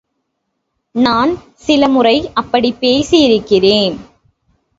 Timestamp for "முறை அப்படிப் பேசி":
1.87-3.19